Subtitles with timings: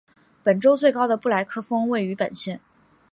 [0.41, 2.59] 本州最高的布莱克峰位于本县。